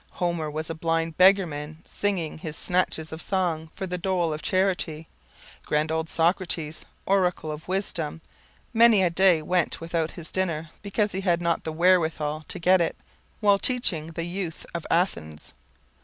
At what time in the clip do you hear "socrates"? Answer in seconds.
6.09-6.85